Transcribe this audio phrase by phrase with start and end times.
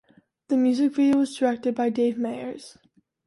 [0.47, 2.75] The music video was directed by Dave Meyers.